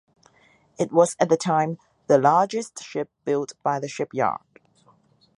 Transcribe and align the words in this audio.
It 0.79 0.91
was 0.91 1.15
at 1.19 1.29
the 1.29 1.37
time 1.37 1.77
the 2.07 2.17
largest 2.17 2.83
ship 2.83 3.11
built 3.23 3.53
by 3.61 3.77
the 3.79 3.87
shipyard. 3.87 4.41